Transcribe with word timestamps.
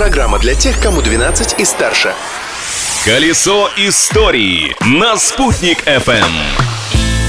Программа 0.00 0.38
для 0.38 0.54
тех, 0.54 0.80
кому 0.80 1.02
12 1.02 1.60
и 1.60 1.64
старше. 1.66 2.14
Колесо 3.04 3.68
истории 3.76 4.74
на 4.80 5.18
«Спутник 5.18 5.86
FM. 5.86 6.24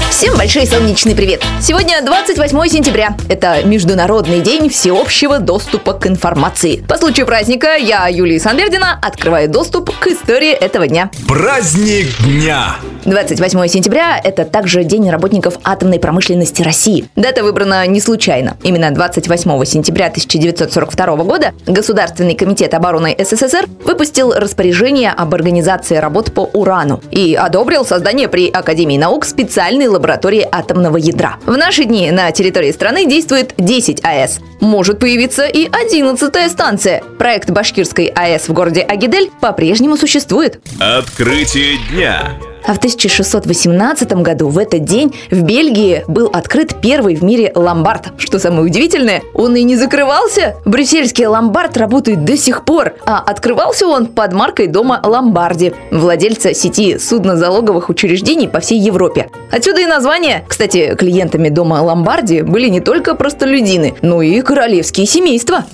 Всем 0.08 0.34
большой 0.38 0.66
солнечный 0.66 1.14
привет! 1.14 1.44
Сегодня 1.60 2.00
28 2.00 2.68
сентября. 2.68 3.14
Это 3.28 3.62
Международный 3.62 4.40
день 4.40 4.70
всеобщего 4.70 5.38
доступа 5.38 5.92
к 5.92 6.06
информации. 6.06 6.82
По 6.88 6.96
случаю 6.96 7.26
праздника 7.26 7.76
я, 7.76 8.08
Юлия 8.08 8.40
Санбердина, 8.40 8.98
открываю 9.02 9.50
доступ 9.50 9.94
к 9.98 10.06
истории 10.06 10.52
этого 10.52 10.88
дня. 10.88 11.10
Праздник 11.28 12.06
дня! 12.24 12.76
28 13.04 13.66
сентября– 13.66 14.20
это 14.24 14.44
также 14.44 14.84
День 14.84 15.10
работников 15.10 15.58
атомной 15.64 15.98
промышленности 15.98 16.62
России. 16.62 17.08
Дата 17.16 17.42
выбрана 17.42 17.84
не 17.86 18.00
случайно. 18.00 18.56
Именно 18.62 18.92
28 18.92 19.64
сентября 19.64 20.06
1942 20.06 21.16
года 21.16 21.52
Государственный 21.66 22.34
комитет 22.34 22.74
обороны 22.74 23.16
СССР 23.18 23.66
выпустил 23.84 24.32
распоряжение 24.32 25.10
об 25.10 25.34
организации 25.34 25.96
работ 25.96 26.32
по 26.32 26.42
урану 26.52 27.02
и 27.10 27.34
одобрил 27.34 27.84
создание 27.84 28.28
при 28.28 28.48
Академии 28.48 28.98
наук 28.98 29.24
специальной 29.24 29.88
лаборатории 29.88 30.46
атомного 30.50 30.96
ядра. 30.96 31.38
В 31.44 31.56
наши 31.56 31.84
дни 31.84 32.10
на 32.12 32.30
территории 32.30 32.70
страны 32.70 33.06
действует 33.06 33.54
10 33.58 34.04
АЭС. 34.04 34.38
Может 34.60 35.00
появиться 35.00 35.46
и 35.46 35.66
11 35.66 36.50
станция. 36.50 37.02
Проект 37.18 37.50
Башкирской 37.50 38.06
АЭС 38.06 38.48
в 38.48 38.52
городе 38.52 38.82
Агидель 38.82 39.30
по-прежнему 39.40 39.96
существует. 39.96 40.60
Открытие 40.78 41.78
дня! 41.90 42.38
А 42.64 42.74
в 42.74 42.78
1618 42.78 44.12
году 44.14 44.48
в 44.48 44.58
этот 44.58 44.84
день 44.84 45.14
в 45.30 45.42
Бельгии 45.42 46.04
был 46.06 46.30
открыт 46.32 46.76
первый 46.80 47.14
в 47.16 47.22
мире 47.22 47.52
ломбард. 47.54 48.12
Что 48.18 48.38
самое 48.38 48.62
удивительное, 48.62 49.22
он 49.34 49.56
и 49.56 49.62
не 49.62 49.76
закрывался. 49.76 50.56
Брюссельский 50.64 51.26
ломбард 51.26 51.76
работает 51.76 52.24
до 52.24 52.36
сих 52.36 52.64
пор, 52.64 52.94
а 53.04 53.18
открывался 53.18 53.86
он 53.86 54.06
под 54.06 54.32
маркой 54.32 54.66
дома 54.66 55.00
Ломбарди, 55.02 55.74
владельца 55.90 56.54
сети 56.54 56.98
судно-залоговых 56.98 57.88
учреждений 57.88 58.48
по 58.48 58.60
всей 58.60 58.78
Европе. 58.78 59.28
Отсюда 59.50 59.82
и 59.82 59.86
название. 59.86 60.44
Кстати, 60.48 60.94
клиентами 60.94 61.48
дома 61.48 61.82
Ломбарди 61.82 62.42
были 62.42 62.68
не 62.68 62.80
только 62.80 63.14
простолюдины, 63.14 63.94
но 64.02 64.22
и 64.22 64.40
королевские 64.40 65.06
семейства. 65.06 65.64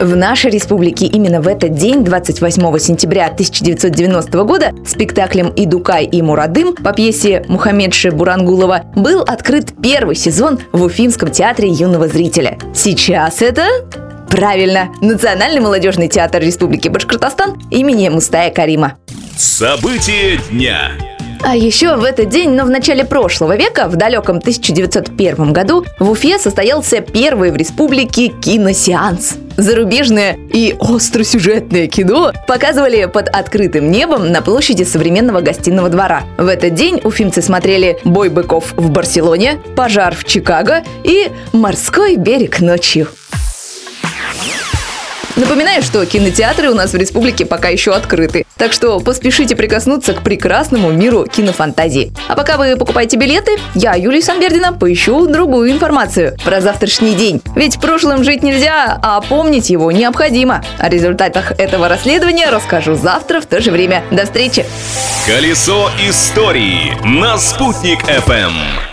В 0.00 0.16
нашей 0.16 0.50
республике 0.50 1.04
именно 1.04 1.42
в 1.42 1.46
этот 1.46 1.74
день, 1.74 2.04
28 2.04 2.78
сентября 2.78 3.26
1990 3.26 4.44
года, 4.44 4.72
спектаклем 4.86 5.52
«Идукай 5.54 6.06
и 6.06 6.22
Мурадым» 6.22 6.74
по 6.74 6.94
пьесе 6.94 7.44
Мухаммедши 7.48 8.10
Бурангулова 8.10 8.84
был 8.96 9.20
открыт 9.20 9.74
первый 9.82 10.16
сезон 10.16 10.58
в 10.72 10.84
Уфимском 10.84 11.30
театре 11.30 11.68
юного 11.68 12.08
зрителя. 12.08 12.56
Сейчас 12.74 13.42
это 13.42 13.66
Правильно! 14.30 14.88
Национальный 15.02 15.60
молодежный 15.60 16.08
театр 16.08 16.40
Республики 16.40 16.88
Башкортостан 16.88 17.60
имени 17.70 18.08
Мустая 18.08 18.50
Карима. 18.50 18.96
События 19.36 20.38
дня! 20.50 20.92
А 21.42 21.56
еще 21.56 21.96
в 21.96 22.04
этот 22.04 22.28
день, 22.28 22.50
но 22.50 22.64
в 22.64 22.70
начале 22.70 23.04
прошлого 23.04 23.56
века, 23.56 23.88
в 23.88 23.96
далеком 23.96 24.38
1901 24.38 25.52
году, 25.52 25.84
в 25.98 26.10
Уфе 26.10 26.38
состоялся 26.38 27.00
первый 27.00 27.50
в 27.50 27.56
республике 27.56 28.28
киносеанс. 28.28 29.36
Зарубежное 29.60 30.38
и 30.54 30.74
остросюжетное 30.80 31.86
кино 31.86 32.32
показывали 32.48 33.04
под 33.04 33.28
открытым 33.28 33.90
небом 33.90 34.32
на 34.32 34.40
площади 34.40 34.84
современного 34.84 35.42
гостиного 35.42 35.90
двора. 35.90 36.22
В 36.38 36.46
этот 36.46 36.74
день 36.74 36.98
уфимцы 37.04 37.42
смотрели 37.42 37.98
«Бой 38.02 38.30
быков 38.30 38.72
в 38.76 38.90
Барселоне», 38.90 39.60
«Пожар 39.76 40.14
в 40.14 40.24
Чикаго» 40.24 40.82
и 41.04 41.30
«Морской 41.52 42.16
берег 42.16 42.60
ночью». 42.60 43.08
Напоминаю, 45.40 45.82
что 45.82 46.04
кинотеатры 46.04 46.68
у 46.68 46.74
нас 46.74 46.92
в 46.92 46.96
республике 46.96 47.46
пока 47.46 47.68
еще 47.68 47.94
открыты. 47.94 48.44
Так 48.58 48.74
что 48.74 49.00
поспешите 49.00 49.56
прикоснуться 49.56 50.12
к 50.12 50.22
прекрасному 50.22 50.90
миру 50.92 51.24
кинофантазии. 51.24 52.12
А 52.28 52.36
пока 52.36 52.58
вы 52.58 52.76
покупаете 52.76 53.16
билеты, 53.16 53.52
я, 53.74 53.94
Юлия 53.94 54.20
Санбердина, 54.20 54.74
поищу 54.74 55.26
другую 55.26 55.70
информацию 55.70 56.36
про 56.44 56.60
завтрашний 56.60 57.14
день. 57.14 57.40
Ведь 57.56 57.80
прошлым 57.80 58.22
жить 58.22 58.42
нельзя, 58.42 58.98
а 59.02 59.18
помнить 59.22 59.70
его 59.70 59.90
необходимо. 59.90 60.62
О 60.78 60.90
результатах 60.90 61.52
этого 61.52 61.88
расследования 61.88 62.50
расскажу 62.50 62.94
завтра 62.94 63.40
в 63.40 63.46
то 63.46 63.62
же 63.62 63.70
время. 63.70 64.04
До 64.10 64.26
встречи! 64.26 64.66
Колесо 65.26 65.90
истории 66.06 66.98
на 67.02 67.38
«Спутник 67.38 68.02
FM. 68.02 68.89